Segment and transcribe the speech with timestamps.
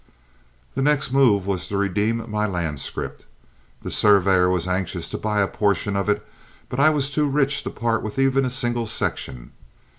[0.73, 3.21] The next move was to redeem my land scrip.
[3.83, 6.25] The surveyor was anxious to buy a portion of it,
[6.69, 9.51] but I was too rich to part with even a single section.